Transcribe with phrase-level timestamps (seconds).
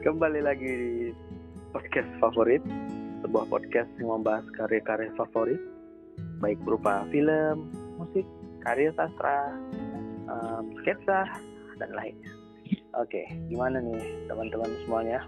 [0.00, 1.12] Kembali lagi di
[1.76, 2.64] podcast favorit,
[3.20, 5.60] sebuah podcast yang membahas karya-karya favorit,
[6.40, 7.68] baik berupa film,
[8.00, 8.24] musik,
[8.64, 9.52] karya sastra,
[10.24, 11.28] um, sketsa,
[11.76, 12.32] dan lainnya.
[12.96, 15.20] Oke, gimana nih teman-teman semuanya?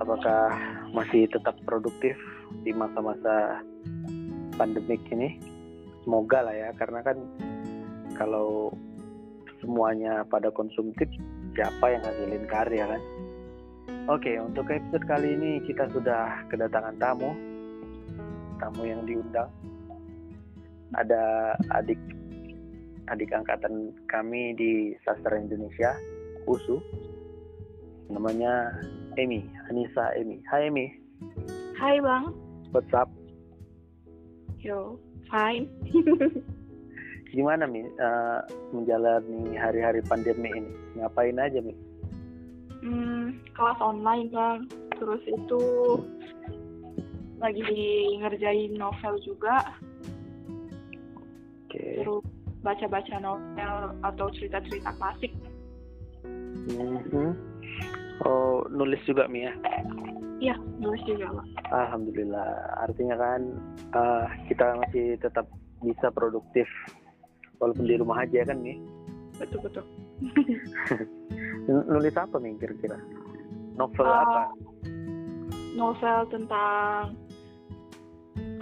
[0.00, 0.48] Apakah
[0.96, 2.16] masih tetap produktif
[2.64, 3.60] di masa-masa
[4.56, 5.36] pandemik ini?
[6.00, 7.20] Semoga lah ya, karena kan
[8.16, 8.72] kalau
[9.60, 11.12] semuanya pada konsumtif,
[11.52, 13.04] siapa yang ngasilin karya kan?
[14.04, 17.32] Oke, untuk episode kali ini kita sudah kedatangan tamu,
[18.60, 19.48] tamu yang diundang.
[20.92, 21.96] Ada adik
[23.08, 25.96] adik angkatan kami di sastra Indonesia,
[26.44, 26.84] USU.
[28.12, 28.76] Namanya
[29.16, 29.40] Emi,
[29.72, 30.36] Anissa Emi.
[30.52, 30.92] Hai Emi.
[31.80, 32.28] Hai bang.
[32.76, 33.08] What's up?
[34.60, 35.00] Yo,
[35.32, 35.64] fine.
[37.32, 38.44] Gimana Mi uh,
[38.76, 40.72] menjalani hari-hari pandemi ini?
[41.00, 41.93] Ngapain aja Mi?
[42.84, 44.60] Hmm, kelas online bang.
[45.00, 45.62] Terus itu
[47.40, 47.64] lagi
[48.20, 49.72] ngerjain novel juga.
[51.64, 51.72] Oke.
[51.72, 52.04] Okay.
[52.04, 52.24] Terus
[52.60, 55.32] baca-baca novel atau cerita-cerita klasik.
[56.68, 57.30] Mm-hmm.
[58.24, 59.52] Oh, nulis juga Mi ya?
[60.40, 61.46] Iya, nulis juga Pak.
[61.72, 62.48] Alhamdulillah.
[62.88, 63.40] Artinya kan
[63.92, 65.48] uh, kita masih tetap
[65.84, 66.68] bisa produktif
[67.60, 68.80] walaupun di rumah aja kan Mi?
[69.36, 69.84] Betul betul.
[71.68, 72.98] nulis apa nih kira-kira?
[73.74, 74.42] Novel uh, apa?
[75.74, 77.18] Novel tentang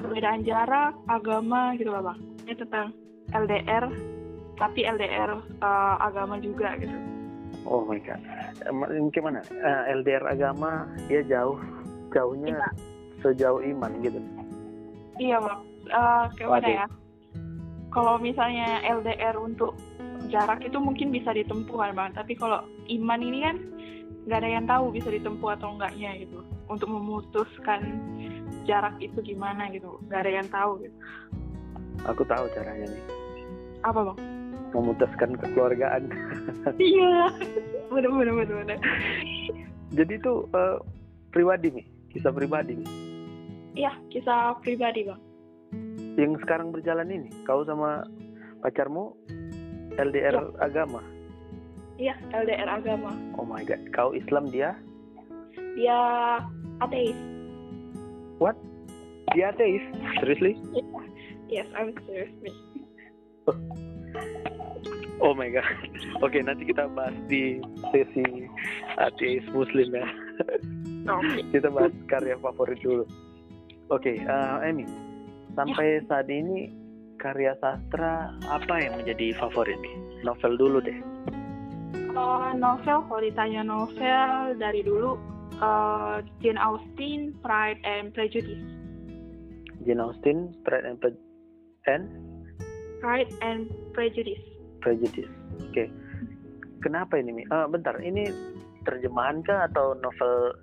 [0.00, 2.19] perbedaan jarak, agama gitu lah bang.
[2.47, 2.89] Ini tentang
[3.33, 3.84] LDR,
[4.59, 5.31] tapi LDR
[5.62, 6.94] uh, agama juga gitu.
[7.69, 8.19] Oh my god,
[9.14, 9.44] gimana?
[9.53, 11.61] Uh, LDR agama dia jauh,
[12.11, 12.69] jauhnya iya.
[13.22, 14.19] sejauh iman gitu.
[15.20, 15.61] Iya bang,
[15.92, 16.87] uh, kayak mana ya?
[17.92, 19.77] Kalau misalnya LDR untuk
[20.31, 23.56] jarak itu mungkin bisa ditempuh kan bang tapi kalau iman ini kan
[24.23, 26.38] nggak ada yang tahu bisa ditempuh atau enggaknya gitu.
[26.71, 27.81] Untuk memutuskan
[28.65, 29.99] jarak itu gimana gitu.
[30.06, 30.97] Nggak ada yang tahu gitu.
[32.06, 33.05] Aku tahu caranya nih.
[33.83, 34.19] Apa bang?
[34.72, 36.03] Memutuskan kekeluargaan.
[36.78, 37.34] Iya.
[37.91, 38.78] Benar benar benar benar
[39.93, 40.81] jadi itu uh,
[41.31, 42.91] pribadi nih kisah pribadi nih.
[43.77, 45.21] Iya kisah pribadi bang.
[46.16, 48.04] Yang sekarang berjalan ini kau sama
[48.65, 49.16] pacarmu
[49.98, 50.42] LDR ya.
[50.62, 51.00] agama?
[52.00, 53.10] Iya, LDR agama.
[53.36, 54.76] Oh my god, kau Islam dia?
[55.76, 55.98] Dia
[56.80, 57.16] ateis.
[58.41, 58.56] What?
[59.36, 59.84] Dia ateis?
[60.20, 60.56] Seriously?
[60.72, 61.03] Yeah.
[61.53, 62.53] Yes, I'm seriously.
[63.44, 63.56] Oh.
[65.20, 65.69] oh my god.
[66.24, 67.60] Oke, okay, nanti kita bahas di
[67.92, 68.48] sesi
[68.97, 70.09] ateis muslim ya.
[71.03, 71.42] Okay.
[71.50, 73.04] kita bahas karya favorit dulu.
[73.92, 74.88] Oke, okay, uh, Emi.
[75.53, 76.06] Sampai ya.
[76.09, 76.72] saat ini
[77.22, 79.94] karya sastra apa yang menjadi favorit nih?
[80.27, 80.99] Novel dulu deh.
[82.12, 85.16] Uh, novel, kalau ditanya novel dari dulu,
[85.62, 88.60] uh, Jane Austen, Pride and Prejudice.
[89.87, 91.15] Jane Austen, Pride and Pre
[91.87, 92.05] and
[93.00, 94.43] Pride and Prejudice.
[94.83, 95.31] Prejudice.
[95.62, 95.71] Oke.
[95.71, 95.89] Okay.
[96.83, 97.43] Kenapa ini, Mi?
[97.49, 98.27] Uh, bentar, ini
[98.83, 100.59] terjemahan kah atau novel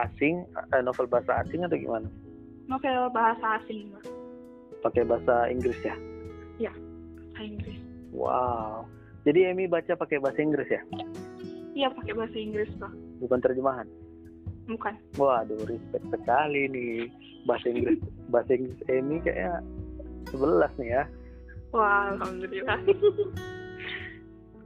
[0.00, 2.08] asing, uh, novel bahasa asing atau gimana?
[2.66, 4.19] Novel bahasa asing, Mbak
[4.80, 5.94] pakai bahasa Inggris ya?
[6.60, 7.78] Iya, bahasa Inggris.
[8.10, 8.88] Wow.
[9.28, 10.82] Jadi Emi baca pakai bahasa Inggris ya?
[11.76, 12.92] Iya, pakai bahasa Inggris, Pak.
[13.20, 13.86] Bukan terjemahan?
[14.66, 14.94] Bukan.
[15.20, 17.08] Waduh, respect sekali nih.
[17.44, 18.00] Bahasa Inggris
[18.32, 19.60] bahasa Inggris Emi kayaknya
[20.32, 21.04] sebelas nih ya.
[21.70, 22.80] Wah, alhamdulillah.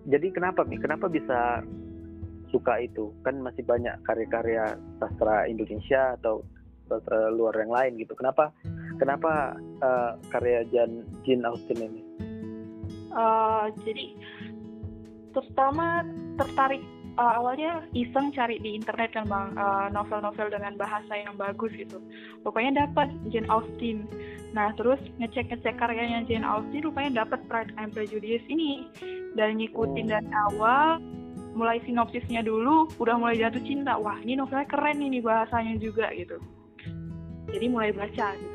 [0.04, 0.76] Jadi kenapa Mi?
[0.80, 1.64] Kenapa bisa
[2.52, 3.12] suka itu?
[3.24, 6.44] Kan masih banyak karya-karya sastra Indonesia atau
[6.88, 8.12] sastra luar yang lain gitu.
[8.16, 8.52] Kenapa
[8.98, 12.02] Kenapa uh, karya Jan Jin Austen ini?
[13.14, 14.14] Uh, jadi
[15.34, 16.02] pertama
[16.38, 16.82] tertarik
[17.18, 19.54] uh, awalnya iseng cari di internet kan bang
[19.94, 21.98] novel-novel uh, dengan bahasa yang bagus gitu.
[22.46, 24.06] Rupanya dapat Jane Austen.
[24.54, 28.86] Nah terus ngecek-ngecek karyanya Jane Austen rupanya dapat Pride and Prejudice ini
[29.34, 31.02] dan ngikutin dari awal
[31.54, 36.42] mulai sinopsisnya dulu udah mulai jatuh cinta wah ini novelnya keren ini bahasanya juga gitu
[37.54, 38.53] jadi mulai baca gitu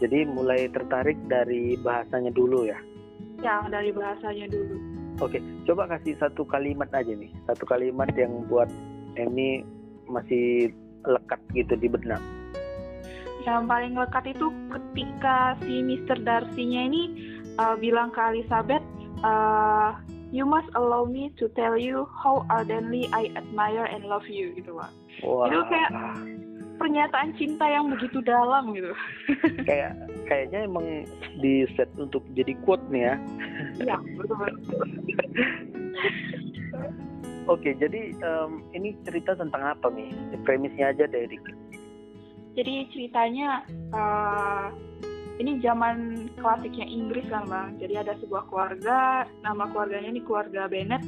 [0.00, 2.78] jadi mulai tertarik dari bahasanya dulu ya?
[3.44, 4.76] Ya, dari bahasanya dulu.
[5.20, 5.38] Oke,
[5.68, 7.28] coba kasih satu kalimat aja nih.
[7.44, 8.72] Satu kalimat yang buat
[9.20, 9.60] Emi
[10.08, 10.72] masih
[11.04, 12.20] lekat gitu di benak.
[13.44, 16.16] Yang paling lekat itu ketika si Mr.
[16.24, 17.02] Darcy-nya ini
[17.60, 18.84] uh, bilang ke Elizabeth,
[19.24, 19.96] uh,
[20.30, 24.78] You must allow me to tell you how ardently I admire and love you gitu,
[24.78, 24.94] Pak.
[25.26, 25.50] Wow.
[25.50, 25.90] Itu kayak
[26.80, 28.96] pernyataan cinta yang begitu dalam gitu.
[29.68, 31.04] Kayak kayaknya emang
[31.44, 33.16] di set untuk jadi quote nih ya.
[33.84, 34.48] Iya, betul.
[37.52, 40.08] Oke, jadi um, ini cerita tentang apa nih?
[40.48, 41.28] Premisnya aja deh.
[42.56, 44.72] Jadi ceritanya uh,
[45.40, 47.68] ini zaman klasiknya Inggris kan bang.
[47.80, 51.02] Jadi ada sebuah keluarga, nama keluarganya ini keluarga Bennett.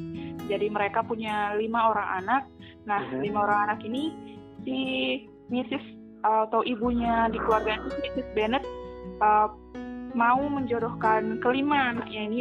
[0.51, 2.43] Jadi mereka punya lima orang anak.
[2.89, 3.21] Nah uh -huh.
[3.23, 4.11] lima orang anak ini
[4.65, 4.79] si
[5.53, 5.85] Mrs.
[6.23, 8.29] Uh, atau ibunya di keluarga itu Mrs.
[8.33, 8.65] Bennett
[9.21, 9.53] uh,
[10.17, 12.39] mau menjodohkan kelima anaknya ini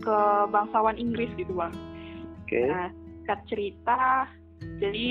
[0.00, 0.18] ke
[0.48, 1.72] bangsawan Inggris gitu bang.
[2.44, 2.56] Oke.
[2.56, 2.66] Okay.
[2.68, 2.88] Nah,
[3.24, 4.28] singkat cerita
[4.80, 5.06] jadi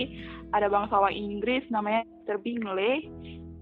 [0.54, 2.38] ada bangsawan Inggris namanya Mr.
[2.42, 3.10] Bingley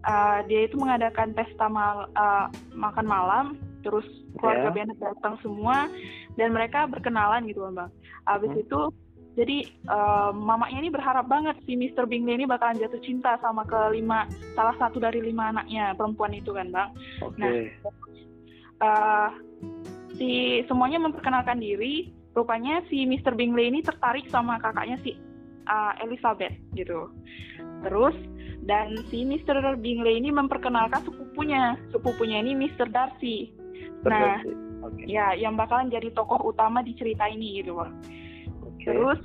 [0.07, 3.45] uh, dia itu mengadakan pesta mal, uh, makan malam
[3.81, 4.05] terus
[4.37, 4.75] keluarga yeah.
[4.75, 5.89] Bennett datang semua
[6.37, 7.89] dan mereka berkenalan gitu bang
[8.29, 8.63] abis hmm.
[8.67, 8.79] itu
[9.31, 12.03] jadi uh, mamanya ini berharap banget si Mr.
[12.03, 16.67] Bingley ini bakalan jatuh cinta sama kelima salah satu dari lima anaknya perempuan itu kan
[16.67, 16.89] bang
[17.23, 17.39] okay.
[17.39, 17.51] nah
[18.83, 19.29] uh,
[20.19, 23.35] si semuanya memperkenalkan diri rupanya si Mr.
[23.35, 25.15] Bingley ini tertarik sama kakaknya si
[25.67, 27.11] uh, Elizabeth gitu.
[27.83, 28.15] Terus
[28.63, 29.75] dan si Mr.
[29.81, 32.87] Bingley ini memperkenalkan sepupunya, sepupunya ini Mr.
[32.93, 33.51] Darcy.
[34.05, 34.41] Nah,
[34.85, 35.05] okay.
[35.09, 38.01] ya yang bakalan jadi tokoh utama di cerita ini gitu, Bang.
[38.81, 38.97] Okay.
[38.97, 39.19] Terus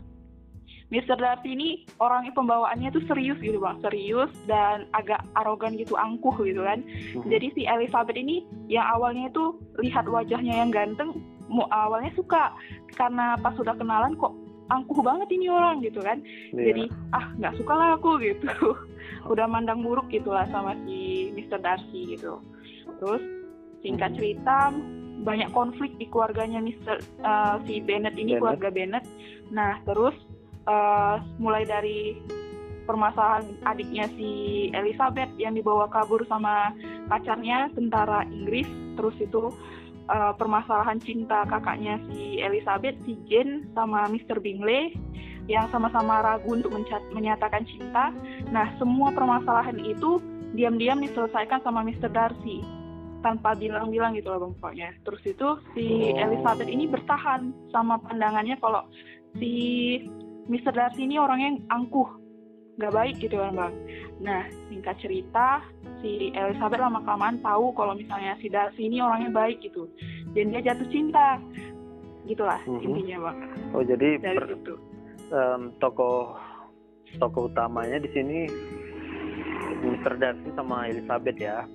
[0.87, 1.19] Mr.
[1.19, 6.63] Darcy ini orangnya pembawaannya tuh serius gitu bang, serius dan agak arogan gitu, angkuh gitu
[6.63, 6.79] kan.
[7.11, 7.27] Hmm.
[7.27, 11.11] Jadi si Elizabeth ini yang awalnya itu lihat wajahnya yang ganteng,
[11.75, 12.55] awalnya suka
[12.95, 14.35] karena pas sudah kenalan kok
[14.71, 16.19] angkuh banget ini orang gitu kan
[16.51, 16.73] yeah.
[16.73, 18.51] jadi ah nggak suka lah aku gitu
[19.31, 21.63] udah mandang buruk gitulah sama si Mr.
[21.63, 22.43] Darcy gitu
[22.99, 23.23] terus
[23.83, 24.19] singkat hmm.
[24.19, 24.75] cerita
[25.27, 27.03] banyak konflik di keluarganya Mr.
[27.19, 28.41] Uh, si Bennett ini Bennett.
[28.41, 29.05] keluarga Bennett
[29.51, 30.15] nah terus
[30.71, 32.23] uh, mulai dari
[32.87, 34.31] permasalahan adiknya si
[34.71, 36.71] Elizabeth yang dibawa kabur sama
[37.11, 39.51] pacarnya tentara Inggris terus itu
[40.07, 44.39] uh, permasalahan cinta kakaknya si Elizabeth, si Jane sama Mr.
[44.39, 44.95] Bingley
[45.47, 46.75] yang sama-sama ragu untuk
[47.15, 48.11] menyatakan cinta.
[48.51, 50.19] Nah, semua permasalahan itu
[50.59, 52.11] diam-diam diselesaikan sama Mr.
[52.11, 52.63] Darcy
[53.27, 54.89] tanpa bilang-bilang gitu loh bang pokoknya.
[55.03, 56.23] Terus itu si oh.
[56.23, 58.87] Elizabeth ini bertahan sama pandangannya kalau
[59.35, 59.53] si
[60.47, 60.71] Mr.
[60.71, 62.07] Darcy ini orangnya angkuh,
[62.79, 63.75] nggak baik gitu kan bang.
[64.23, 65.59] Nah, singkat cerita,
[65.99, 69.91] si Elizabeth lama kelamaan tahu kalau misalnya si Darcy ini orangnya baik gitu,
[70.39, 71.43] dan dia jatuh cinta,
[72.31, 72.87] gitulah mm -hmm.
[72.87, 73.39] intinya bang.
[73.75, 74.75] Oh jadi Dari per, itu.
[75.27, 76.39] Um, tokoh
[77.19, 78.47] tokoh utamanya di sini
[79.83, 80.15] Mr.
[80.15, 81.67] Darcy sama Elizabeth ya.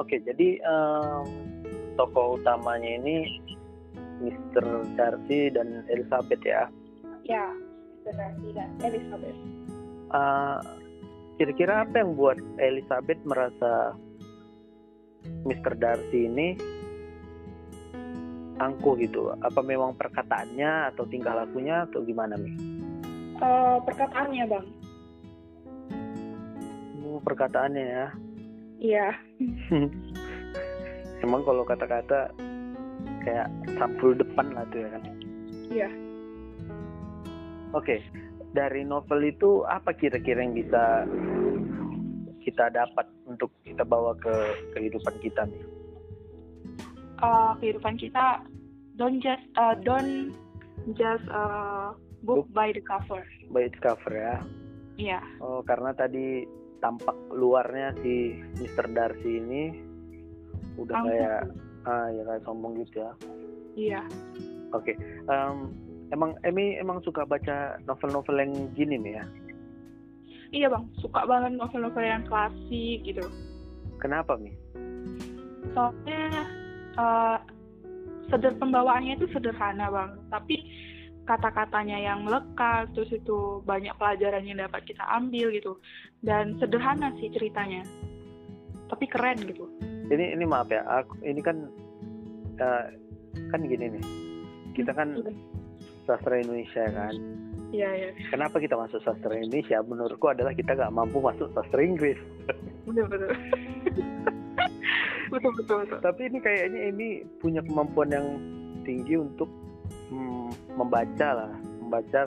[0.00, 1.22] Oke, jadi um,
[1.94, 3.36] tokoh utamanya ini
[4.24, 4.88] Mr.
[4.96, 6.66] Darcy dan Elizabeth ya?
[7.28, 7.52] Ya,
[8.02, 8.16] Mr.
[8.16, 9.38] Darcy dan Elizabeth.
[10.10, 10.58] Uh,
[11.36, 13.92] kira-kira apa yang buat Elizabeth merasa
[15.44, 15.76] Mr.
[15.76, 16.56] Darcy ini
[18.60, 19.32] angkuh gitu?
[19.40, 22.54] Apa memang perkataannya atau tingkah lakunya atau gimana nih?
[23.40, 24.66] Uh, perkataannya bang.
[27.08, 28.06] Oh, perkataannya ya?
[28.80, 29.08] Iya.
[31.24, 32.32] Emang kalau kata-kata
[33.24, 35.02] kayak sampul depan lah tuh ya kan?
[35.72, 35.88] Iya.
[37.70, 38.02] Oke,
[38.52, 41.06] dari novel itu apa kira-kira yang bisa
[42.40, 44.34] kita dapat untuk kita bawa ke
[44.74, 45.64] kehidupan kita nih?
[47.20, 48.40] Uh, kehidupan kita
[49.00, 50.36] don't just uh, don't
[50.92, 53.24] just uh, book, book by the cover.
[53.48, 54.36] By the cover ya.
[55.00, 55.20] Iya.
[55.40, 56.44] Oh, karena tadi
[56.84, 58.84] tampak luarnya si Mr.
[58.92, 59.62] Darcy ini
[60.80, 61.12] udah Angkut.
[61.12, 61.40] kayak
[61.88, 63.12] ah ya kayak sombong gitu ya
[63.76, 64.02] iya
[64.72, 64.96] oke okay.
[65.28, 65.72] um,
[66.12, 69.24] emang Emi emang suka baca novel-novel yang gini nih ya
[70.50, 73.24] iya bang suka banget novel-novel yang klasik gitu
[74.00, 74.52] kenapa mi
[75.72, 76.48] soalnya
[76.96, 77.38] uh,
[78.30, 80.56] seder pembawaannya itu sederhana bang tapi
[81.28, 85.78] kata-katanya yang lekat terus itu banyak pelajaran yang dapat kita ambil gitu
[86.24, 87.84] dan sederhana sih ceritanya
[88.90, 89.68] tapi keren gitu
[90.10, 91.70] ini ini maaf ya aku ini kan
[92.58, 92.84] uh,
[93.54, 94.04] kan gini nih
[94.74, 95.34] kita kan hmm.
[96.06, 97.14] sastra Indonesia kan
[97.70, 98.10] Iya, iya.
[98.34, 99.78] Kenapa kita masuk sastra Indonesia?
[99.86, 102.18] Menurutku adalah kita nggak mampu masuk sastra Inggris.
[102.82, 103.06] Betul,
[105.30, 105.52] betul.
[105.56, 105.98] betul, betul.
[106.02, 107.08] Tapi ini kayaknya ini
[107.38, 108.26] punya kemampuan yang
[108.84, 109.48] tinggi untuk
[110.80, 112.26] membaca lah membaca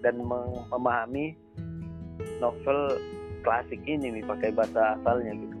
[0.00, 1.36] dan memahami
[2.38, 2.96] novel
[3.42, 5.56] klasik ini nih pakai bahasa asalnya gitu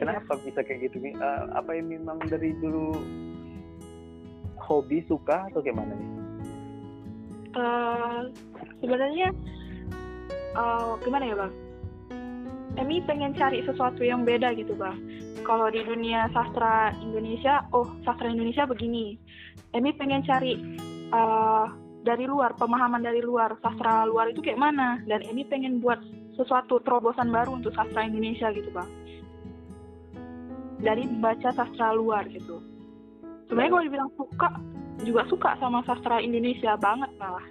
[0.00, 0.42] kenapa ya.
[0.48, 2.96] bisa kayak gitu nih uh, apa ini memang dari dulu
[4.56, 6.10] hobi suka atau gimana nih
[7.58, 8.20] uh,
[8.82, 9.28] sebenarnya
[10.56, 11.54] uh, gimana ya bang
[12.78, 14.94] Emi pengen cari sesuatu yang beda gitu bang.
[15.50, 19.18] Kalau di dunia sastra Indonesia, oh sastra Indonesia begini.
[19.74, 20.54] Emi pengen cari
[21.10, 21.66] uh,
[22.06, 25.02] dari luar, pemahaman dari luar, sastra luar itu kayak mana.
[25.10, 25.98] Dan Emi pengen buat
[26.38, 28.86] sesuatu terobosan baru untuk sastra Indonesia gitu bang.
[30.86, 32.62] Dari baca sastra luar gitu.
[33.50, 34.48] Sebenarnya kalau dibilang suka,
[35.02, 37.42] juga suka sama sastra Indonesia banget malah.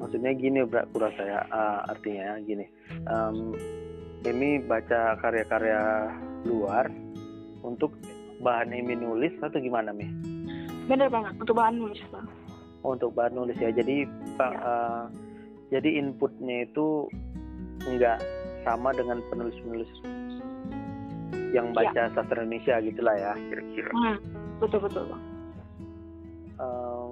[0.00, 2.64] Maksudnya gini, Bro, kurasa ya, uh, artinya gini.
[3.04, 3.52] Um,
[4.24, 6.08] Emi baca karya-karya
[6.46, 6.86] luar
[7.66, 7.92] untuk
[8.40, 10.06] bahan Emi nulis atau gimana Mi?
[10.86, 12.26] Bener banget untuk bahan nulis bang.
[12.86, 13.74] Oh, untuk bahan nulis ya.
[13.74, 14.06] Jadi
[14.38, 14.60] pak, ya.
[14.62, 15.02] uh,
[15.74, 17.10] jadi inputnya itu
[17.82, 18.22] nggak
[18.62, 19.90] sama dengan penulis-penulis
[21.54, 22.12] yang baca ya.
[22.14, 23.90] sastra Indonesia gitulah ya kira-kira.
[23.90, 24.16] Hmm,
[24.62, 25.22] betul betul bang.
[26.56, 27.10] Uh,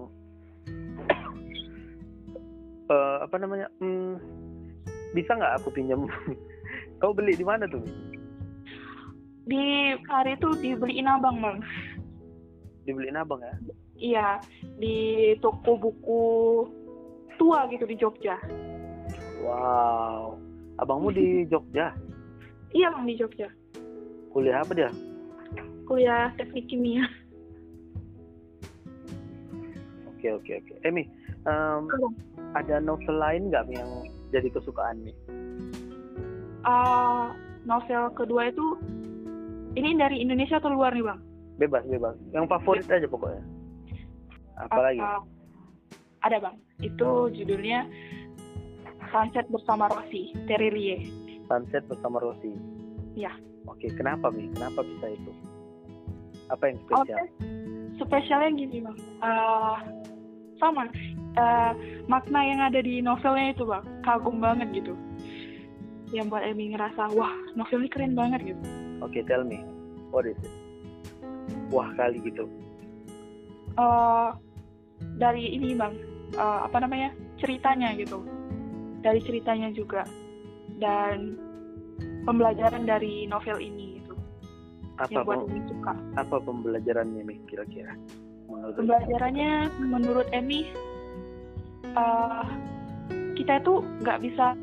[2.90, 3.66] uh, apa namanya?
[3.82, 4.22] Hmm,
[5.14, 6.06] bisa nggak aku pinjam
[7.02, 7.82] Kau beli di mana tuh?
[9.44, 11.58] Di hari itu dibeliin abang bang.
[12.88, 13.54] Dibeliin abang ya?
[13.94, 14.28] Iya,
[14.80, 14.96] di
[15.38, 16.22] toko buku
[17.36, 18.36] tua gitu di Jogja.
[19.44, 20.40] Wow,
[20.80, 21.92] abangmu di Jogja?
[22.74, 23.46] iya bang di Jogja.
[24.34, 24.90] Kuliah apa dia?
[25.86, 27.06] Kuliah teknik kimia.
[30.10, 30.72] Oke oke oke.
[30.82, 31.04] Emi,
[31.46, 31.86] um,
[32.56, 33.90] ada novel lain nggak yang
[34.32, 35.14] jadi kesukaan nih?
[36.64, 37.30] uh,
[37.68, 38.66] novel kedua itu
[39.74, 41.20] ini dari Indonesia atau luar nih bang?
[41.58, 42.14] Bebas bebas.
[42.34, 43.42] Yang favorit aja pokoknya.
[44.58, 45.02] Apalagi?
[45.02, 45.22] Uh,
[46.22, 46.56] ada bang.
[46.82, 47.86] Itu judulnya
[49.14, 51.06] Sunset bersama Rosi, Terilie.
[51.46, 52.50] Sunset bersama Rosi.
[53.14, 53.30] Ya.
[53.70, 54.50] Oke, kenapa nih?
[54.58, 55.32] Kenapa bisa itu?
[56.50, 57.06] Apa yang spesial?
[57.06, 57.26] Okay.
[58.02, 58.98] Spesialnya gini bang.
[59.22, 59.78] Uh,
[60.58, 60.90] sama.
[61.34, 61.74] Uh,
[62.06, 64.94] makna yang ada di novelnya itu bang, kagum banget gitu
[66.14, 68.62] yang buat Emi ngerasa wah novel ini keren banget gitu
[69.10, 69.60] okay, tell me
[70.14, 70.52] what is it?
[71.68, 72.46] Wah kali gitu.
[73.74, 74.32] Uh,
[75.18, 75.94] dari ini bang.
[76.38, 77.10] Uh, apa namanya?
[77.42, 78.22] Ceritanya gitu.
[79.02, 80.06] Dari ceritanya juga.
[80.78, 81.36] Dan
[82.24, 84.14] pembelajaran dari novel ini gitu.
[84.98, 85.92] Apa yang buat Emi suka.
[86.16, 87.94] apa pembelajarannya nih kira-kira?
[88.48, 90.70] Pembelajarannya menurut Emi
[91.98, 92.46] uh,
[93.34, 94.54] kita itu nggak bisa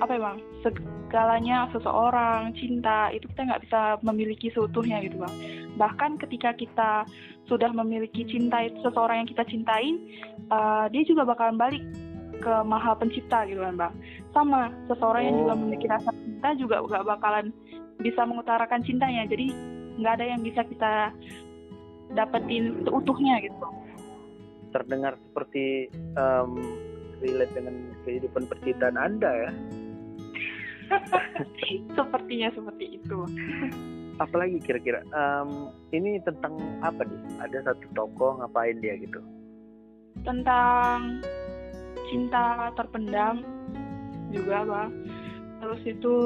[0.00, 0.38] apa ya bang?
[0.64, 5.34] Segalanya seseorang cinta itu kita nggak bisa memiliki seutuhnya gitu bang.
[5.76, 6.90] Bahkan ketika kita
[7.48, 9.98] sudah memiliki cinta seseorang yang kita cintain
[10.48, 11.82] uh, dia juga bakalan balik
[12.40, 13.94] ke maha pencipta gitu kan bang.
[14.32, 15.58] Sama seseorang yang juga oh.
[15.60, 17.46] memiliki rasa cinta juga nggak bakalan
[18.00, 19.28] bisa mengutarakan cintanya.
[19.28, 19.52] Jadi
[20.00, 21.12] nggak ada yang bisa kita
[22.16, 23.56] dapetin seutuhnya gitu.
[24.70, 26.56] Terdengar seperti um,
[27.20, 27.76] relate dengan
[28.08, 29.52] kehidupan percintaan anda ya
[31.96, 33.18] Sepertinya seperti itu.
[34.20, 37.20] Apalagi kira-kira um, ini tentang apa nih?
[37.40, 39.20] Ada satu tokoh ngapain dia gitu?
[40.26, 41.24] Tentang
[42.12, 43.40] cinta terpendam
[44.34, 44.90] juga bang.
[45.60, 46.16] Terus itu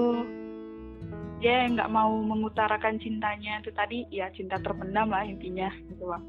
[1.38, 6.24] dia nggak mau mengutarakan cintanya itu tadi ya cinta terpendam lah intinya gitu bang.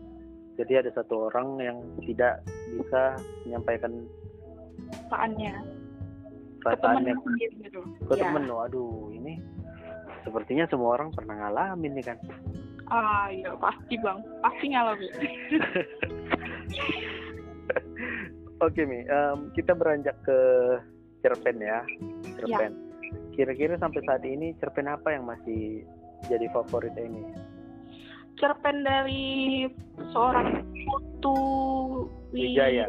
[0.55, 4.07] Jadi ada satu orang yang tidak bisa menyampaikan
[4.89, 5.56] perasaannya
[6.65, 7.82] ke temen sendiri gitu.
[8.10, 8.25] Ke ya.
[8.25, 9.38] temen aduh ini
[10.25, 12.18] sepertinya semua orang pernah ngalamin nih kan?
[12.89, 14.18] Ah iya pasti bang.
[14.42, 15.12] Pasti ngalamin.
[18.65, 20.39] Oke mi um, kita beranjak ke
[21.22, 21.86] cerpen ya
[22.42, 22.74] cerpen.
[22.74, 22.84] Ya.
[23.36, 25.86] kira-kira sampai saat ini cerpen apa yang masih
[26.25, 27.22] jadi favorit ini?
[28.39, 29.68] Cerpen dari
[30.12, 31.38] seorang Putu
[32.36, 32.86] Wijaya.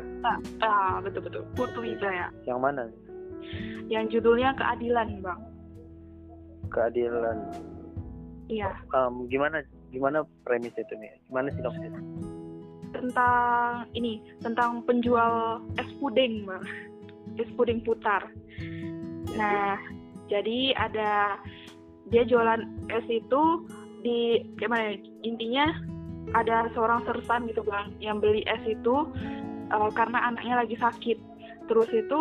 [0.60, 1.42] Ah, betul betul.
[1.54, 2.34] Putu Wijaya.
[2.44, 2.84] Yang mana?
[3.86, 5.40] yang judulnya keadilan bang
[6.74, 7.38] keadilan
[8.50, 9.62] iya um, gimana
[9.94, 11.94] gimana premis itu nih gimana sinopsis
[12.94, 16.64] tentang ini tentang penjual es puding bang
[17.38, 18.26] es puding putar
[19.38, 19.78] nah
[20.26, 21.38] jadi ada
[22.10, 23.42] dia jualan es itu
[24.02, 25.66] di gimana ya, intinya
[26.34, 29.06] ada seorang sersan gitu bang yang beli es itu
[29.70, 31.18] uh, karena anaknya lagi sakit.
[31.66, 32.20] Terus itu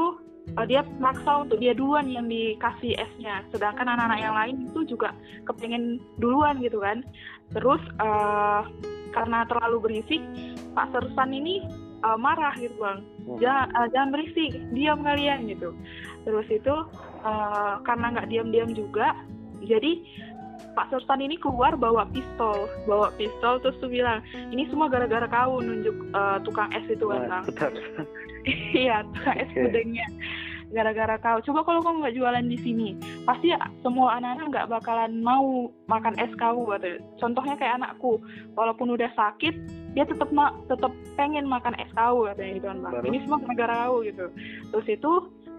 [0.57, 3.41] uh, dia maksa untuk dia duluan yang dikasih esnya.
[3.50, 5.13] Sedangkan anak-anak yang lain itu juga
[5.50, 7.01] kepengen duluan gitu kan.
[7.53, 8.69] Terus uh,
[9.13, 10.21] karena terlalu berisik
[10.75, 11.63] Pak Sersan ini
[12.05, 13.00] uh, marah gitu bang.
[13.25, 13.38] Hmm.
[13.41, 15.74] jangan, uh, jangan berisik diam kalian gitu.
[16.25, 16.75] Terus itu
[17.25, 19.17] uh, karena nggak diam-diam juga
[19.65, 20.03] jadi
[20.75, 24.20] Pak Sersan ini keluar bawa pistol, bawa pistol terus tuh bilang
[24.51, 27.32] ini semua gara-gara kau nunjuk uh, tukang es itu kan,
[28.75, 30.08] Iya, tukang es pudingnya.
[30.75, 31.39] gara-gara kau.
[31.46, 32.89] Coba kalau kau nggak jualan di sini
[33.24, 38.20] pasti semua anak-anak nggak bakalan mau makan es kau gitu contohnya kayak anakku
[38.58, 39.55] walaupun udah sakit
[39.96, 43.75] dia tetap ma tetap pengen makan es kau katanya gitu kan bang ini semua gara-gara
[43.88, 44.25] kau gitu.
[44.75, 45.12] Terus itu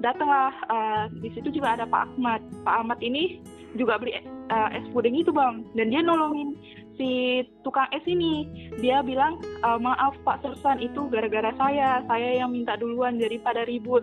[0.04, 2.44] datanglah uh, di situ juga ada Pak Ahmad.
[2.66, 3.40] Pak Ahmad ini
[3.74, 4.14] juga beli
[4.50, 5.66] uh, es puding itu bang.
[5.74, 6.54] Dan dia nolongin
[6.96, 8.48] si tukang es ini.
[8.80, 12.02] Dia bilang e, maaf Pak Sersan itu gara-gara saya.
[12.08, 14.02] Saya yang minta duluan daripada ribut.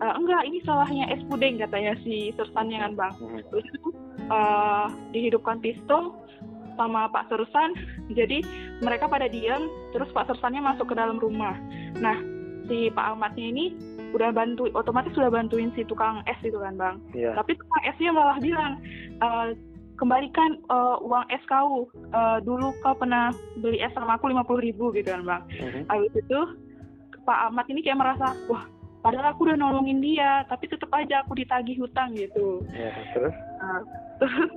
[0.00, 3.14] E, enggak ini salahnya es puding katanya si Sersannya kan bang.
[3.20, 3.40] Mhm.
[3.52, 3.88] terus itu
[4.30, 6.16] uh, dihidupkan pistol
[6.80, 7.76] sama Pak Sersan.
[8.18, 8.42] Jadi
[8.80, 11.54] mereka pada diam terus Pak Sersannya masuk ke dalam rumah.
[12.00, 12.16] Nah
[12.68, 13.74] si Pak Ahmadnya ini
[14.10, 16.96] udah bantu otomatis sudah bantuin si tukang es itu kan bang.
[17.14, 17.34] Iya.
[17.38, 18.72] tapi tukang esnya malah bilang
[19.22, 19.48] "Eh,
[20.00, 21.86] kembalikan eh, uang es kau.
[21.94, 25.42] Eh, dulu kau pernah beli es sama aku lima puluh ribu gitu kan bang.
[25.60, 25.80] Mhm.
[25.86, 26.40] habis itu
[27.20, 28.64] Pak Ahmad ini kayak merasa wah
[29.04, 32.64] padahal aku udah nolongin dia tapi tetap aja aku ditagih hutang gitu.
[32.72, 33.36] Iya, terus?
[33.60, 33.80] Nah,
[34.18, 34.50] terus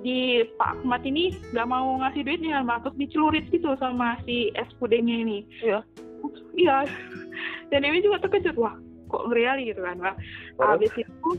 [0.00, 2.78] di Pak Ahmad ini nggak mau ngasih duitnya kan bang.
[2.88, 5.38] Terus dicelurit gitu sama si es pudingnya ini.
[5.60, 5.80] Iya.
[6.58, 6.76] iya
[7.68, 8.74] dan ini juga terkejut wah
[9.08, 10.16] kok ngereali gitu kan Terus?
[10.60, 11.30] habis itu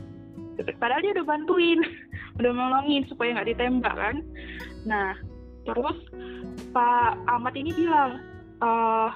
[0.76, 1.80] padahal dia udah bantuin
[2.38, 4.16] udah nolongin supaya nggak ditembak kan
[4.84, 5.14] nah
[5.68, 5.98] terus
[6.72, 8.20] Pak Ahmad ini bilang
[8.60, 9.10] eh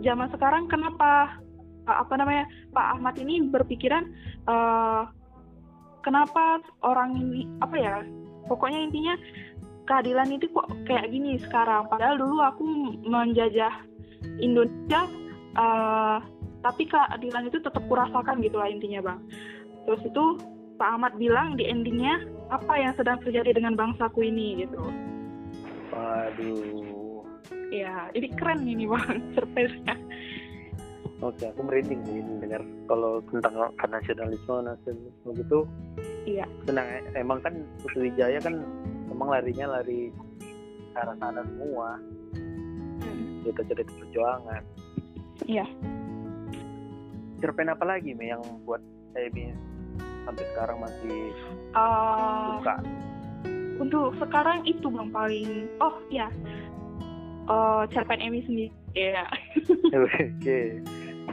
[0.00, 1.38] zaman sekarang kenapa
[1.86, 4.04] eh, apa namanya Pak Ahmad ini berpikiran
[4.48, 5.02] eh
[6.00, 7.96] kenapa orang ini apa ya
[8.48, 9.14] pokoknya intinya
[9.84, 12.62] keadilan itu kok kayak gini sekarang padahal dulu aku
[13.04, 13.74] menjajah
[14.38, 15.08] Indonesia
[15.58, 16.18] eh
[16.60, 19.20] tapi keadilan itu tetap kurasakan gitu lah intinya bang.
[19.88, 20.24] Terus itu
[20.76, 24.64] Pak Ahmad bilang di endingnya apa yang sedang terjadi dengan bangsaku ini?
[24.64, 24.80] gitu.
[25.92, 27.24] Waduh.
[27.72, 29.96] Ya ini keren ini bang surprise-nya.
[31.20, 35.58] Oke aku merinding sih dengar kalau tentang nasionalisme nasionalisme gitu.
[36.28, 36.44] Iya.
[36.64, 38.64] Senang emang kan Putu Wijaya kan
[39.08, 40.12] emang larinya lari
[40.92, 41.96] ke arah sana semua.
[43.40, 44.62] Cerita-cerita perjuangan
[45.44, 45.64] iya.
[47.38, 48.80] Cerpen apa lagi Mi yang buat
[49.14, 49.56] Amy
[50.22, 51.32] sampai sekarang masih
[51.70, 52.74] Eh, suka.
[53.80, 55.48] untuk sekarang itu bang paling
[55.78, 56.28] oh ya
[57.42, 59.24] Eh, cerpen Emi sendiri ya
[59.96, 60.58] oke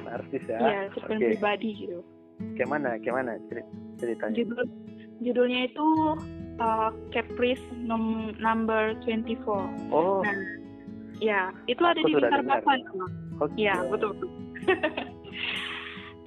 [0.07, 0.57] artis ya.
[0.57, 1.27] Iya cerpen oke.
[1.27, 1.99] pribadi gitu.
[2.55, 3.31] Kayak mana kayak mana
[3.97, 4.33] ceritanya?
[4.33, 4.63] Judul
[5.19, 5.87] judulnya itu
[6.57, 7.61] uh, Caprice
[8.37, 10.21] number 24 oh.
[10.21, 10.37] Nah
[11.17, 12.61] ya itu ada Aku di Bintar dengar.
[12.61, 12.79] Bapan
[13.39, 14.11] oke iya betul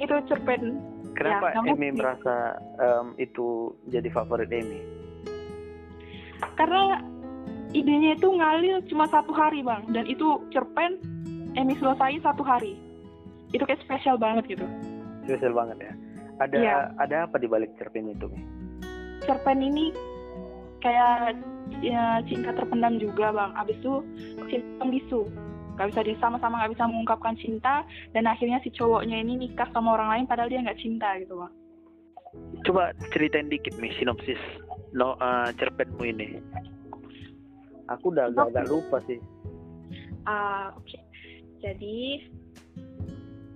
[0.01, 0.81] itu cerpen.
[1.13, 4.81] Kenapa Ya, Amy merasa em, itu jadi favorit Amy?
[6.57, 7.05] Karena
[7.77, 9.85] idenya itu ngalir cuma satu hari bang.
[9.93, 10.97] Dan itu cerpen
[11.53, 12.79] Emi selesai satu hari.
[13.53, 14.65] Itu kayak spesial banget gitu.
[15.27, 15.93] Spesial banget ya.
[16.41, 16.77] Ada Iya.
[16.97, 18.41] ada apa di balik cerpen itu Mi?
[19.21, 19.93] cerpen ini
[20.81, 21.37] kayak
[21.85, 23.53] ya, cinta terpendam juga bang.
[23.53, 23.95] Abis itu
[24.49, 25.29] cinta bisu
[25.81, 29.97] gak bisa di sama-sama nggak bisa mengungkapkan cinta dan akhirnya si cowoknya ini nikah sama
[29.97, 31.53] orang lain padahal dia nggak cinta gitu bang
[32.69, 34.39] coba ceritain dikit Mi sinopsis
[34.93, 36.37] no eh, cerpenmu ini
[37.89, 39.17] aku udah agak-agak lupa sih
[40.29, 40.99] Ah, oke.
[41.61, 42.29] Jadi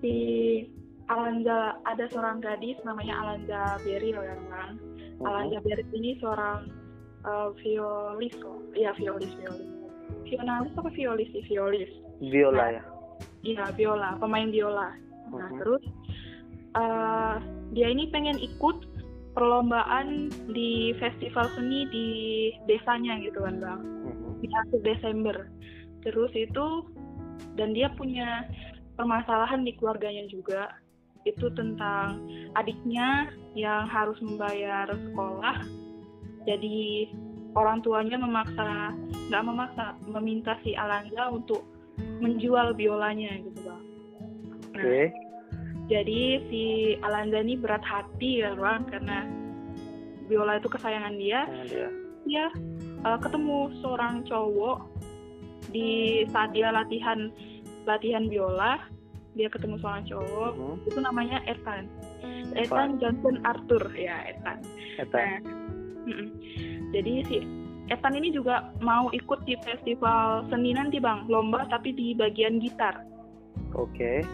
[0.00, 0.18] di
[1.08, 4.72] Alanza ada seorang gadis namanya Alanza Beril ya bang.
[5.20, 5.24] Mhm.
[5.24, 6.68] Alanza Beril ini seorang
[7.24, 8.58] eh, violis kok.
[8.76, 9.70] Iya violis violis.
[10.28, 11.92] Vionalis apa violis sih violis?
[12.20, 12.82] Viola ya
[13.44, 14.88] Iya viola, pemain biola.
[15.30, 15.58] Nah Mhm.
[15.60, 15.84] terus
[16.74, 17.36] eh,
[17.70, 18.88] dia ini pengen ikut
[19.34, 22.08] perlombaan di festival seni di
[22.66, 24.42] desanya gitu kan bang Mhm.
[24.42, 25.36] di akhir Desember.
[26.02, 26.66] Terus itu
[27.58, 28.46] dan dia punya
[28.96, 30.70] permasalahan di keluarganya juga.
[31.24, 32.20] Itu tentang
[32.54, 35.64] adiknya yang harus membayar sekolah.
[36.44, 37.08] Jadi
[37.56, 38.92] orang tuanya memaksa,
[39.30, 41.64] nggak memaksa, meminta si Alanza untuk
[42.22, 43.82] menjual biolanya gitu bang.
[44.74, 45.04] Nah, oke
[45.84, 46.62] jadi si
[47.04, 49.28] Alanza ini berat hati ya bang karena
[50.24, 51.88] biola itu kesayangan dia dia
[52.24, 52.44] dia
[53.04, 54.88] uh, ketemu seorang cowok
[55.68, 57.28] di saat dia latihan
[57.84, 58.80] latihan biola
[59.36, 60.76] dia ketemu seorang cowok Mhm.
[60.88, 61.84] itu namanya Ethan.
[62.56, 64.58] Ethan Johnson Arthur ya Ethan
[64.96, 65.18] Eta.
[65.20, 65.38] Nah,
[66.08, 66.28] mm-mm.
[66.96, 67.36] jadi si
[67.92, 73.04] Ethan ini juga mau ikut di festival seni nanti bang lomba tapi di bagian gitar
[73.76, 74.24] oke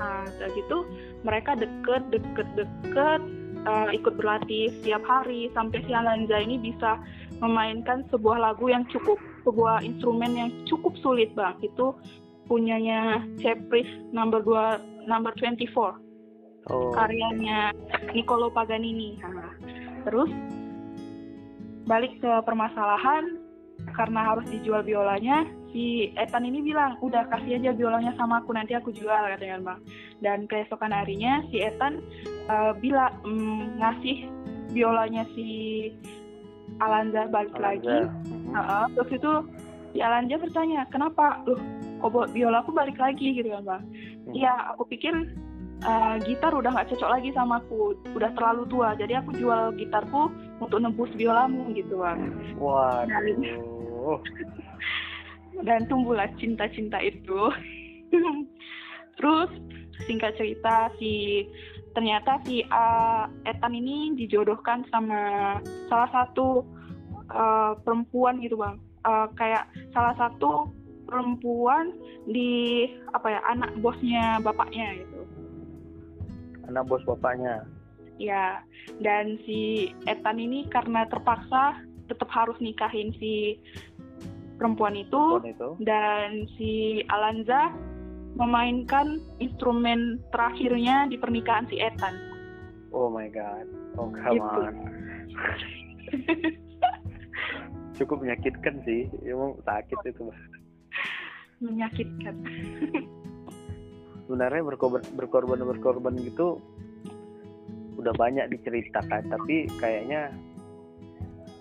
[0.00, 0.78] Nah, udah gitu
[1.22, 3.20] mereka deket, deket, deket,
[3.68, 6.96] eh, ikut berlatih setiap hari sampai si Alanza ini bisa
[7.44, 11.52] memainkan sebuah lagu yang cukup, sebuah instrumen yang cukup sulit bang.
[11.60, 11.92] Itu
[12.48, 16.00] punyanya Caprice number 2, number 24.
[16.68, 16.92] Oh.
[16.92, 17.72] karyanya
[18.12, 19.16] Niccolo Paganini.
[19.24, 19.48] Nah,
[20.04, 20.28] terus
[21.90, 23.42] balik ke permasalahan
[23.98, 25.42] karena harus dijual biolanya,
[25.74, 29.80] si Ethan ini bilang, udah kasih aja biolanya sama aku nanti aku jual katanya bang.
[30.22, 31.98] Dan keesokan harinya si Ethan
[32.46, 34.28] uh, bilang mm, ngasih
[34.70, 35.48] biolanya si
[36.78, 37.66] Alanza balik Alanza.
[37.66, 37.96] lagi.
[38.30, 38.52] Mhm.
[38.54, 39.32] Nah, terus itu
[39.90, 41.42] si Alanza bertanya, kenapa?
[41.48, 41.58] Loh,
[41.98, 43.82] kok biola aku balik lagi gitu kan bang?
[43.82, 44.32] Hmm.
[44.36, 45.14] Iya, aku pikir
[45.82, 48.94] uh, gitar udah nggak cocok lagi sama aku, udah terlalu tua.
[48.94, 52.20] Jadi aku jual gitarku untuk nebus biolamu gitu bang.
[52.60, 54.20] Waduh.
[55.64, 57.50] Dan tumbuhlah cinta-cinta itu.
[59.18, 59.50] Terus
[60.04, 61.44] singkat cerita si
[61.92, 65.58] ternyata si uh, Ethan ini dijodohkan sama
[65.90, 66.62] salah satu
[67.32, 68.76] uh, perempuan gitu bang.
[69.00, 69.64] Uh, kayak
[69.96, 70.68] salah satu
[71.08, 71.90] perempuan
[72.28, 75.20] di apa ya anak bosnya bapaknya gitu.
[76.70, 77.66] Anak bos bapaknya.
[78.20, 78.60] Ya,
[79.00, 83.56] dan si Ethan ini karena terpaksa tetap harus nikahin si
[84.60, 85.72] perempuan itu itu.
[85.80, 87.72] dan si Alanza
[88.36, 92.12] memainkan instrumen terakhirnya di pernikahan si Ethan.
[92.92, 93.64] Oh my god.
[93.96, 94.60] Oh come Gitu.
[94.60, 94.74] on.
[97.96, 99.08] Cukup menyakitkan sih.
[99.24, 100.28] Emang sakit itu.
[101.60, 102.34] Menyakitkan.
[104.28, 106.60] Sebenarnya berkorban berkorban berkorban gitu
[108.00, 110.32] udah banyak diceritakan, tapi kayaknya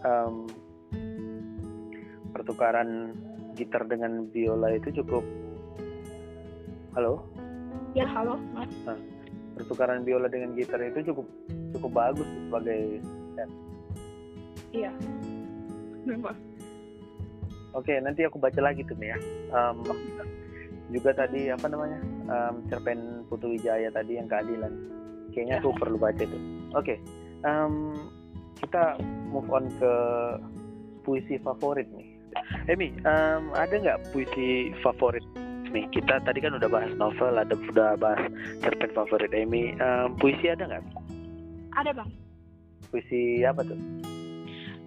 [0.02, 0.48] em,
[2.32, 3.14] pertukaran
[3.54, 5.24] gitar dengan biola itu cukup.
[6.96, 7.22] Halo.
[7.94, 8.72] Ya, halo, Mas.
[9.60, 11.28] pertukaran biola dengan gitar itu cukup
[11.76, 13.04] cukup bagus sebagai
[14.70, 14.94] Iya.
[16.08, 16.38] Memang.
[17.76, 19.18] oke nanti aku baca lagi tuh nih ya
[19.52, 19.78] Em,
[20.90, 22.00] juga tadi apa namanya
[22.30, 24.72] Em, cerpen Putu Wijaya tadi yang keadilan
[25.32, 25.62] kayaknya Ya.
[25.62, 26.38] aku perlu baca itu
[26.74, 26.96] oke
[27.44, 27.74] em,
[28.58, 28.98] kita
[29.30, 29.94] move on ke
[31.02, 32.08] puisi favorit nih
[32.68, 35.24] Emi em, ada nggak puisi favorit
[35.70, 38.26] nih kita tadi kan udah bahas novel ada udah bahas
[38.60, 40.84] cerpen favorit Emi Em, puisi ada nggak
[41.74, 42.10] Ada, Bang.
[42.90, 43.78] puisi apa tuh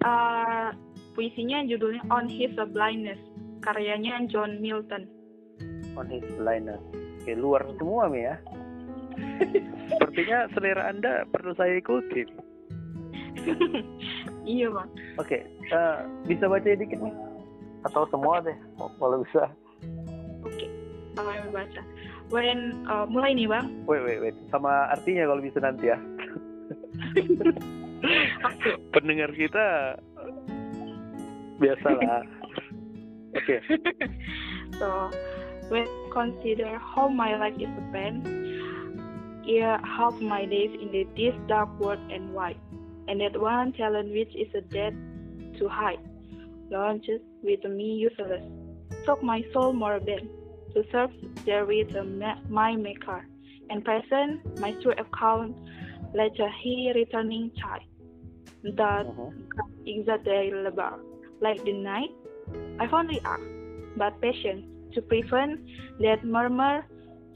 [0.03, 0.75] Uh,
[1.15, 3.23] puisinya judulnya On His Blindness,
[3.63, 5.07] karyanya John Milton.
[5.95, 6.83] on his blindness.
[7.23, 8.35] Oke, luar semua Mi ya.
[9.93, 12.25] Sepertinya selera Anda perlu saya ikuti.
[14.49, 14.91] iya, Bang.
[15.19, 15.97] Oke, eh,
[16.29, 17.15] bisa baca dikit nih?
[17.89, 19.51] Atau semua deh, kalau bisa.
[20.47, 20.67] Oke.
[21.19, 21.83] Apa yang baca?
[22.33, 23.85] When uh, mulai nih, Bang.
[23.85, 24.37] Wait, wait, wait.
[24.49, 25.99] Sama artinya kalau bisa nanti ya.
[28.49, 28.71] Oke.
[28.95, 29.99] Pendengar kita
[31.61, 32.25] biasalah.
[33.33, 33.65] Oke,
[34.79, 35.11] So,
[35.69, 38.25] when I consider how my life is spent,
[39.45, 42.61] yeah, half my days in the this dark world and white,
[43.09, 44.95] and that one talent which is a dead
[45.59, 45.99] to hide,
[46.71, 48.43] launches with me useless,
[49.05, 50.29] took my soul more than
[50.75, 51.11] to serve
[51.45, 53.25] there with a ma- my maker,
[53.71, 55.57] and present my true account,
[56.15, 57.83] like a he returning child,
[58.77, 59.07] that
[59.87, 60.99] is a day labor,
[61.41, 62.11] like the night.
[62.81, 63.43] I only ask,
[63.97, 65.61] but patience to prevent
[66.01, 66.85] that murmur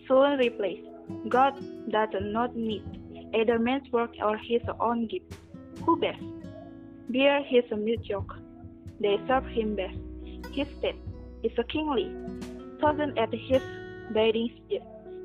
[0.07, 0.85] soon replace.
[1.29, 1.55] God
[1.91, 2.83] does not need
[3.35, 5.35] either man's work or his own gift.
[5.85, 6.23] Who best?
[7.09, 8.39] Bear his mediocre.
[9.01, 9.99] They serve him best.
[10.53, 10.97] His state
[11.43, 12.11] is a kingly,
[12.81, 13.63] chosen at his
[14.13, 14.83] bathing seat,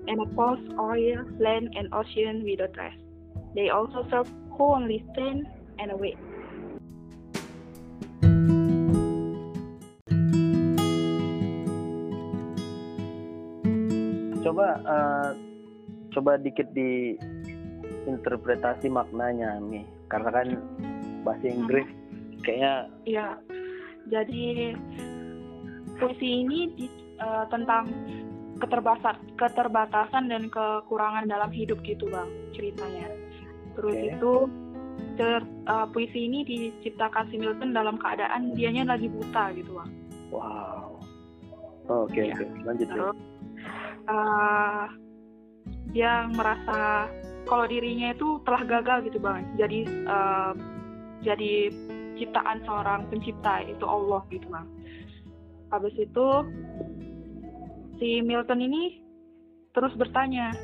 [0.08, 2.98] and upon oil, land, and ocean without rest.
[3.56, 5.48] They also serve who only stand
[5.80, 6.17] and wait.
[14.52, 15.51] coba eh,
[16.12, 17.15] coba dikit di
[18.06, 19.84] interpretasi maknanya Mi.
[20.08, 20.47] Karena kan
[21.24, 21.88] bahasa Inggris
[22.41, 23.38] kayaknya Ya,
[24.10, 24.74] jadi
[25.95, 27.93] puisi ini di- eh, tentang
[28.58, 33.10] keterbatasan, keterbatasan dan kekurangan dalam hidup gitu bang ceritanya.
[33.78, 34.10] Terus Oke.
[34.12, 34.34] itu
[35.15, 39.91] cer- eh, puisi ini diciptakan si Milton dalam keadaan dianya lagi buta gitu bang.
[40.32, 40.97] wow.
[41.89, 42.34] Oh, Oke Ya.
[42.34, 42.88] oke lanjut.
[42.88, 43.17] Terus
[44.08, 44.84] eh,
[45.91, 47.08] dia merasa
[47.45, 49.43] kalau dirinya itu telah gagal gitu bang.
[49.60, 50.54] Jadi eh,
[51.21, 51.54] jadi
[52.17, 54.67] ciptaan seorang pencipta itu Allah gitu bang.
[55.71, 56.27] Habis itu
[57.99, 58.99] si Milton ini
[59.75, 60.56] terus bertanya,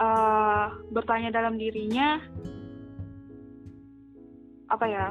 [0.00, 2.20] eh, bertanya dalam dirinya
[4.68, 5.08] apa ya?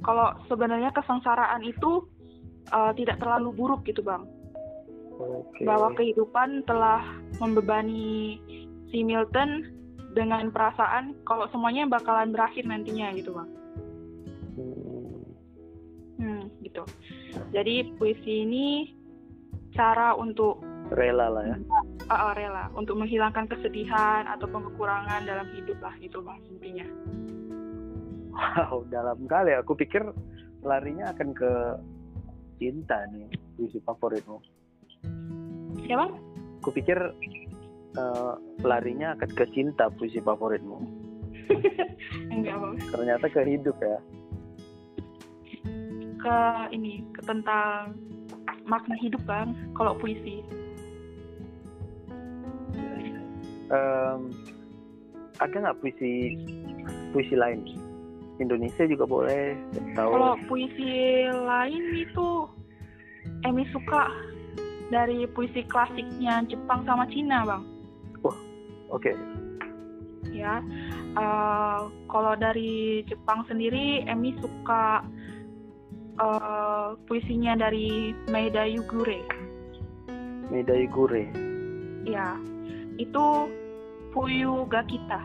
[0.00, 2.02] Kalau sebenarnya kesengsaraan itu
[2.66, 4.39] eh, tidak terlalu buruk gitu bang
[5.20, 5.68] Oke.
[5.68, 7.04] bahwa kehidupan telah
[7.36, 8.40] membebani
[8.88, 9.68] si Milton
[10.16, 13.50] dengan perasaan kalau semuanya bakalan berakhir nantinya gitu bang.
[14.58, 15.22] Hmm.
[16.20, 16.82] Hmm, gitu.
[17.54, 18.92] Jadi puisi ini
[19.72, 21.56] cara untuk Rela lah ya.
[22.10, 26.86] uh, uh, rela untuk menghilangkan kesedihan atau kekurangan dalam hidup lah itu bang intinya.
[28.34, 29.54] Wow, dalam kali.
[29.54, 30.02] Aku pikir
[30.66, 31.52] larinya akan ke
[32.58, 34.59] cinta nih, puisi favoritmu.
[35.90, 36.12] Ya bang?
[36.62, 36.94] Aku pikir
[37.98, 40.78] eh, larinya akan ke cinta puisi favoritmu.
[42.34, 42.74] Enggak bang.
[42.94, 43.98] Ternyata ke hidup ya.
[46.22, 46.38] Ke
[46.70, 47.98] ini ke tentang
[48.70, 49.50] makna hidup bang.
[49.74, 50.46] Kalau puisi.
[53.70, 54.20] Em,
[55.42, 56.38] ada nggak puisi
[57.10, 57.66] puisi lain?
[58.38, 59.58] Indonesia juga boleh.
[59.98, 60.10] Tahu?
[60.14, 62.46] Kalau puisi lain itu
[63.44, 64.29] Emi suka
[64.90, 67.62] dari puisi klasiknya Jepang sama Cina bang.
[68.90, 69.14] Oke.
[70.30, 70.58] Ya,
[71.10, 75.02] Eh, kalau dari Jepang sendiri Emi suka
[76.14, 79.26] eh, puisinya dari Maeda Yugure.
[80.50, 81.26] Medai Gure.
[82.06, 82.38] Ya,
[82.98, 83.24] itu
[84.10, 85.22] Fuyu ga Kita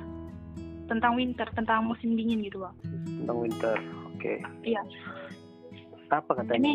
[0.86, 2.76] tentang winter, tentang musim dingin gitu bang.
[3.22, 3.78] tentang winter.
[4.14, 4.42] Oke.
[4.62, 4.82] Iya.
[6.14, 6.62] Apa katanya?
[6.66, 6.74] Ini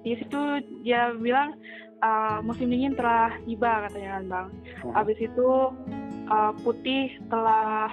[0.00, 0.40] di situ
[0.84, 1.56] dia bilang
[2.02, 4.46] uh, musim dingin telah tiba katanya kan bang.
[4.84, 4.92] Mhm.
[4.96, 5.48] Habis itu
[6.28, 7.90] uh, putih telah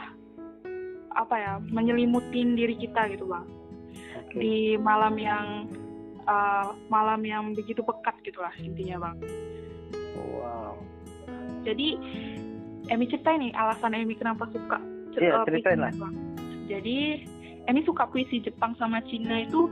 [1.17, 3.41] apa ya menyelimutin diri kita gitu bang
[4.21, 4.37] Oke.
[4.37, 5.65] di malam yang
[6.29, 9.17] uh, malam yang begitu pekat gitulah intinya bang.
[10.17, 10.77] Wow.
[11.65, 11.97] Jadi
[12.87, 14.79] Emi ceritain nih alasan Emi kenapa suka
[15.11, 15.91] ce- Iya, ceritain lah.
[15.99, 16.15] Bang.
[16.71, 17.27] Jadi
[17.67, 19.67] Emi suka puisi Jepang sama Cina itu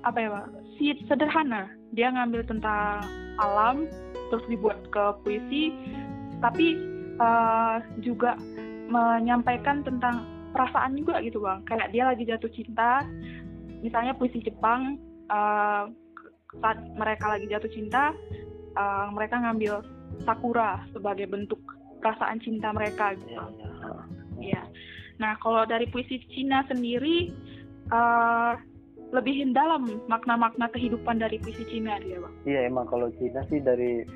[0.00, 0.48] apa ya Bang?
[0.80, 1.68] Sederhana.
[1.92, 3.04] Dia ngambil tentang
[3.40, 3.88] alam
[4.30, 5.74] terus dibuat ke puisi
[6.38, 6.78] tapi
[7.18, 8.36] uh, juga
[8.90, 11.62] menyampaikan tentang perasaan juga gitu Bang.
[11.68, 13.06] Kayak dia lagi jatuh cinta.
[13.80, 14.98] Misalnya puisi Jepang
[15.30, 15.88] uh,
[16.58, 18.10] saat mereka lagi jatuh cinta
[18.74, 19.86] uh, mereka ngambil
[20.26, 21.62] sakura sebagai bentuk
[22.02, 23.38] perasaan cinta mereka gitu.
[23.38, 23.92] Ha.
[24.40, 24.62] Iya.
[25.20, 27.28] Nah, kalau dari puisi Cina sendiri
[27.92, 28.52] eh,
[29.10, 32.34] lebih dalam makna-makna kehidupan dari puisi Cina dia, Bang.
[32.44, 34.06] Iya emang kalau Cina sih dari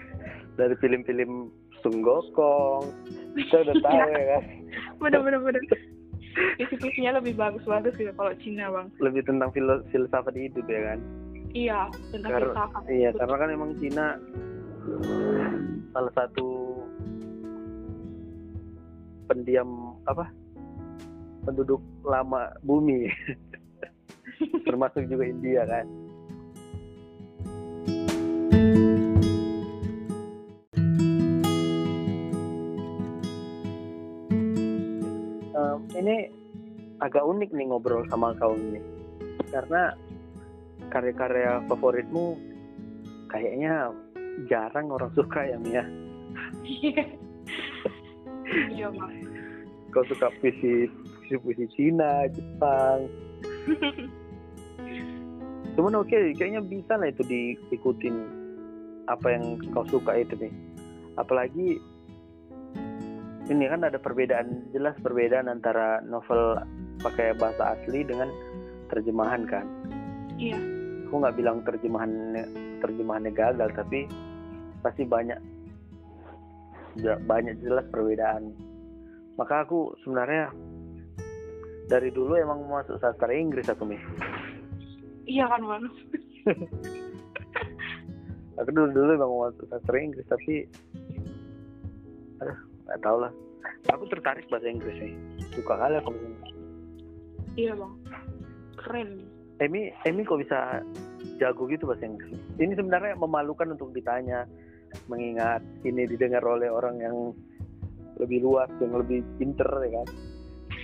[0.54, 1.50] dari film-film
[1.82, 2.86] Sung Gokong
[3.34, 4.42] kita udah tahu ya kan
[5.02, 5.62] Bener-bener bener.
[6.56, 8.86] Puisi-puisinya lebih bagus-bagus gitu kalau Cina, Bang.
[8.98, 10.98] lebih tentang filo- filsafat hidup ya kan
[11.50, 11.80] Iya,
[12.10, 12.82] tentang Kar- filsafat.
[12.88, 14.06] iya karena kan emang Cina
[15.90, 16.46] salah satu
[19.24, 19.68] pendiam
[20.04, 20.28] apa
[21.42, 23.08] penduduk lama bumi
[24.66, 25.86] termasuk juga India kan?
[35.54, 36.16] Em, ini
[36.98, 38.80] agak unik nih ngobrol sama kau ini.
[39.50, 39.94] Karena
[40.90, 42.38] karya-karya favoritmu
[43.30, 43.90] kayaknya
[44.50, 45.58] jarang orang suka ya.
[45.58, 45.84] Mia
[48.70, 49.14] Iya, Bang.
[49.94, 50.90] kau suka puisi
[51.30, 53.06] puisi Cina Jepang
[55.74, 58.16] cuman oke kayaknya bisa lah itu diikutin
[59.10, 60.52] apa yang kau suka itu nih
[61.18, 61.82] apalagi
[63.44, 66.56] ini kan ada perbedaan jelas perbedaan antara novel
[67.04, 68.32] pakai bahasa asli dengan
[68.88, 69.66] terjemahan kan?
[70.40, 70.56] Iya.
[71.04, 72.44] aku nggak bilang terjemahannya
[72.80, 74.08] terjemahannya gagal tapi
[74.80, 75.36] pasti banyak
[77.28, 78.56] banyak jelas perbedaan.
[79.36, 80.48] Maka aku sebenarnya
[81.90, 84.00] dari dulu emang masuk sastra Inggris aku nih
[85.24, 85.84] Iya kan, Bang.
[88.58, 90.66] aku dulu dulu emang mau sastra Inggris tapi
[92.38, 93.32] aduh nggak tahu lah
[93.90, 95.14] aku tertarik bahasa Inggris nih
[95.54, 96.52] suka kali aku bahasa Inggris
[97.54, 97.94] Iya, Bang.
[98.74, 99.22] Keren.
[99.62, 100.82] Emi Emi kok bisa
[101.38, 104.46] jago gitu bahasa Inggris ini sebenarnya memalukan untuk ditanya
[105.06, 107.16] mengingat ini didengar oleh orang yang
[108.18, 110.08] lebih luas yang lebih pinter ya kan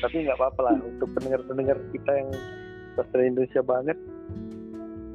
[0.01, 2.31] tapi nggak apa-apa lah untuk pendengar-pendengar kita yang
[2.95, 3.99] sastra Indonesia banget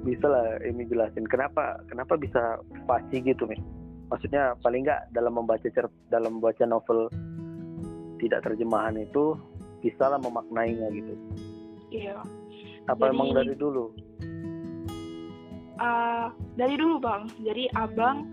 [0.06, 1.26] bisa lah Emi jelasin.
[1.26, 3.58] Kenapa kenapa bisa fasih gitu nih
[4.10, 7.10] maksudnya paling nggak dalam membaca cer dalam membaca novel
[8.22, 9.34] tidak terjemahan itu
[9.82, 11.14] bisa lah memaknainya gitu.
[11.94, 12.18] Iya.
[12.86, 13.86] apa Jadi- emang dari dulu?
[15.76, 17.26] Eh, dari dulu bang.
[17.42, 18.30] Jadi abang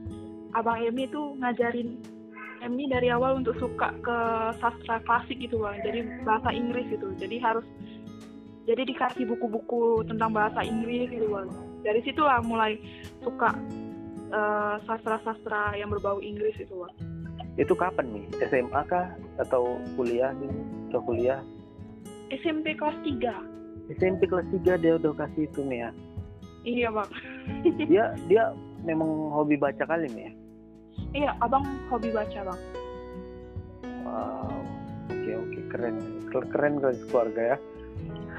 [0.52, 1.96] abang Emi tuh ngajarin
[2.62, 4.16] Emi dari awal untuk suka ke
[4.60, 5.80] sastra klasik gitu bang.
[5.82, 7.10] Jadi bahasa Inggris gitu.
[7.16, 7.64] Jadi harus
[8.66, 11.48] jadi dikasih buku-buku tentang bahasa Inggris gitu bang
[11.82, 12.78] dari situlah mulai
[13.22, 13.54] suka
[14.30, 16.94] eh, sastra-sastra yang berbau Inggris itu bang
[17.60, 18.24] Itu kapan nih?
[18.48, 20.48] SMA kah atau kuliah nih?
[20.88, 21.44] Atau kuliah?
[22.32, 23.92] SMP kelas 3.
[23.92, 25.90] SMP kelas 3 dia udah kasih itu nih ya.
[26.62, 27.10] Iya, Bang.
[27.92, 30.32] Dia dia memang hobi baca kali nih ya.
[31.12, 32.60] Iya, Abang hobi baca, Bang.
[34.06, 34.56] Wow.
[35.12, 35.96] Oke oke keren.
[36.32, 36.74] Keren keren
[37.10, 37.56] keluarga ya.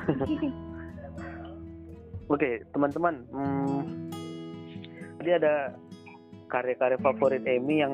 [2.34, 3.16] Oke, teman-teman.
[3.30, 4.10] Hmm,
[5.20, 5.76] tadi ada
[6.48, 7.94] karya-karya favorit Emi yang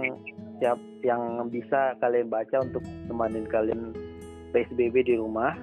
[0.59, 3.95] siap yang bisa kalian baca untuk nemenin kalian
[4.51, 5.55] PSBB di rumah.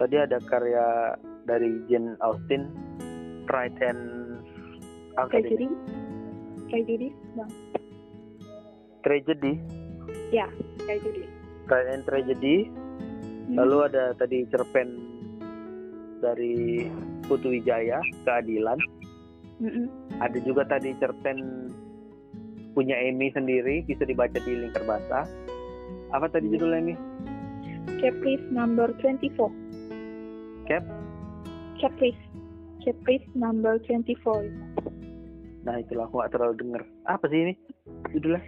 [0.00, 2.72] Tadi ada karya dari Jane Austen,
[3.44, 4.02] Pride and?
[6.70, 7.50] Kayak jadi, Bang.
[9.00, 9.52] Tragedy,
[10.30, 10.46] Ya,
[11.02, 11.22] jadi.
[11.66, 12.70] Pride and Tragedy.
[13.50, 13.58] Hmm.
[13.58, 14.88] Lalu ada tadi cerpen
[16.22, 16.86] dari
[17.26, 18.78] Putu Wijaya, Keadilan.
[19.58, 19.90] Mm-mm.
[20.22, 21.68] Ada juga tadi cerpen
[22.72, 25.26] punya Emi sendiri, bisa dibaca di Lingkar Basah.
[26.14, 26.54] Apa tadi Hmm.
[26.54, 26.94] judulnya Emi?
[27.98, 29.50] Caprice number 24.
[30.70, 30.86] Cap?
[31.82, 32.22] Caprice.
[32.86, 34.46] Caprice number 24.
[35.66, 36.82] Nah itulah aku gak terlalu denger.
[37.10, 37.54] Apa sih ini
[38.14, 38.40] judulnya?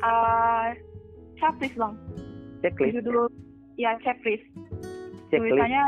[0.00, 0.72] Ah,
[1.36, 1.98] Caprice, Bang.
[2.62, 2.96] Checklist.
[3.02, 3.28] Judul
[3.76, 4.44] ya Caprice.
[5.30, 5.50] Checklist.
[5.50, 5.84] Tulisannya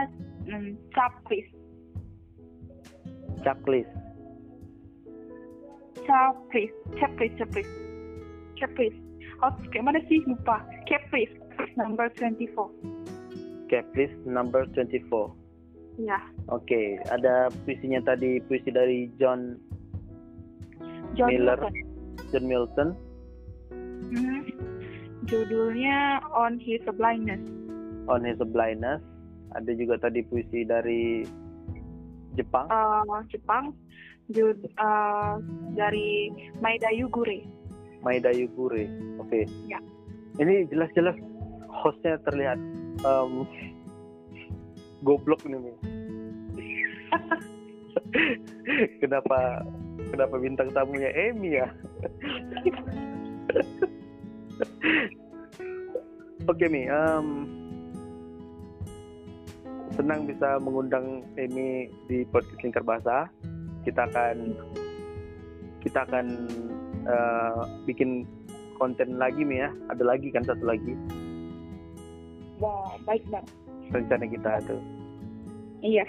[0.51, 1.51] mm, Caprice.
[3.45, 3.93] Checklist.
[6.07, 6.75] Caprice.
[6.99, 7.73] Caprice, Caprice.
[8.57, 8.99] Caprice.
[9.45, 10.23] Oh, kayak mana sih?
[10.25, 10.65] Lupa.
[10.89, 11.35] Caprice.
[11.57, 12.73] Caprice number 24.
[13.67, 15.35] Checklist number 24.
[15.97, 16.21] Ya.
[16.53, 19.57] Oke, ada puisinya tadi puisi dari John
[21.17, 21.59] John Miller.
[21.59, 21.75] Milton.
[22.31, 22.89] John Milton.
[24.13, 24.41] Hmm.
[25.27, 27.43] Judulnya On His Blindness.
[28.07, 29.03] On His Blindness.
[29.55, 31.25] Ada juga tadi puisi dari
[32.37, 32.69] Jepang.
[32.69, 33.73] Uh, Jepang.
[34.27, 35.39] Jud, uh,
[35.79, 37.47] dari Maeda Yugure.
[38.03, 38.91] Maeda Yugure.
[39.23, 39.47] Oke.
[39.71, 39.79] Ya.
[40.37, 41.15] Ini jelas-jelas
[41.71, 42.59] hostnya terlihat
[43.07, 43.47] em,
[45.07, 45.57] goblok nih.
[49.01, 49.63] Kenapa
[50.11, 51.71] kenapa bintang tamunya Emi ya?
[56.51, 57.27] Oke Mi, em,
[59.97, 63.33] senang bisa mengundang Emi di podcast Lingkar Bahasa.
[63.83, 64.37] Kita akan
[65.81, 66.27] kita akan
[67.09, 68.29] eh, bikin
[68.77, 69.73] konten lagi Mi ya.
[69.89, 70.93] Ada lagi kan satu lagi
[72.61, 73.45] Wah, baik bang.
[73.93, 74.81] rencana kita tuh.
[75.81, 76.05] Iya.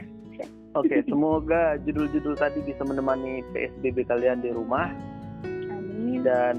[0.75, 4.91] Oke, semoga judul-judul tadi bisa menemani PSBB kalian di rumah
[5.47, 6.23] Amin.
[6.23, 6.55] dan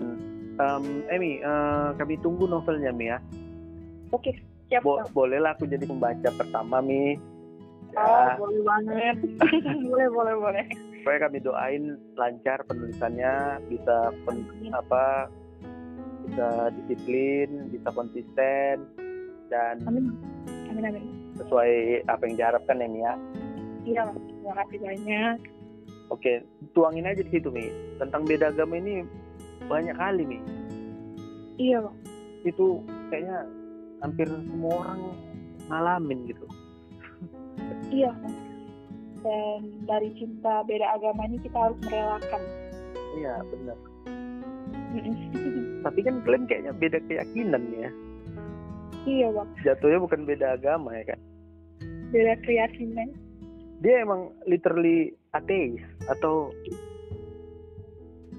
[1.12, 3.20] Emi, eh, kami tunggu novelnya Mi ya.
[4.10, 4.32] Oke,
[4.68, 5.08] siap Bo- bang.
[5.10, 7.16] bolehlah aku jadi pembaca pertama Mi.
[7.90, 9.16] Oh, Ya, boleh banget.
[9.88, 10.64] boleh, boleh, boleh.
[11.00, 15.32] supaya kami doain lancar penulisannya, bisa pen- apa
[16.22, 18.84] bisa disiplin, bisa konsisten
[19.48, 20.12] dan Amin.
[20.68, 21.04] Amin, amin.
[21.34, 21.72] sesuai
[22.04, 23.14] apa yang diharapkan ya Mi ya.
[23.80, 25.36] Iya, terima kasih banyak.
[26.10, 26.32] Oke,
[26.72, 27.72] tuangin aja di situ Mi.
[27.96, 29.00] Tentang beda agama ini
[29.64, 30.38] banyak kali Mi.
[31.56, 31.96] Iya, bang.
[32.44, 33.48] Itu kayaknya
[34.00, 35.00] hampir semua orang
[35.68, 36.46] ngalamin gitu.
[37.90, 38.12] Iya.
[39.18, 42.42] Dan dari cinta beda agama ini kita harus merelakan.
[43.18, 43.78] Iya, benar.
[45.84, 47.90] Tapi kan kalian kayaknya beda keyakinan ya.
[49.06, 49.48] iya, bang.
[49.64, 51.20] Jatuhnya bukan beda agama ya kan.
[52.12, 53.08] Beda keyakinan.
[53.78, 56.50] Dia emang literally ateis atau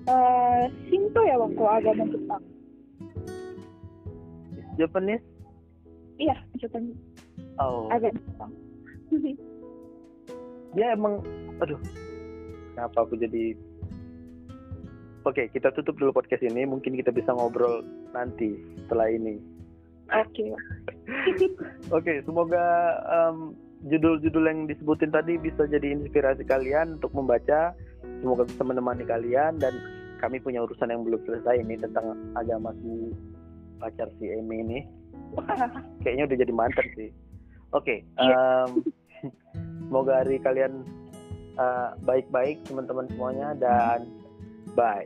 [0.10, 2.44] Eh, Shinto ya, bang, kalau agama Jepang.
[4.80, 5.26] Japanese?
[6.20, 6.92] Iya, Jepang.
[7.58, 8.52] Oh, Agama Jepang.
[10.76, 11.24] dia emang
[11.64, 11.80] aduh.
[12.76, 13.56] Kenapa aku jadi
[15.28, 16.64] Oke, kita tutup dulu podcast ini.
[16.64, 17.84] Mungkin kita bisa ngobrol
[18.16, 18.56] nanti
[18.86, 19.36] setelah ini.
[20.16, 20.56] Oke.
[21.98, 22.64] Oke, semoga
[23.04, 23.54] em,
[23.92, 27.76] judul-judul yang disebutin tadi bisa jadi inspirasi kalian untuk membaca.
[28.24, 29.76] Semoga bisa menemani kalian dan
[30.24, 33.12] kami punya urusan yang belum selesai ini tentang agama si
[33.80, 34.80] pacar si Emi ini.
[36.04, 37.10] Kayaknya udah jadi mantan sih.
[37.76, 38.34] Oke, Iya.
[38.66, 38.70] em,
[39.90, 40.82] semoga hari kalian
[41.60, 44.08] eh, baik-baik teman-teman semuanya dan
[44.74, 45.06] bye.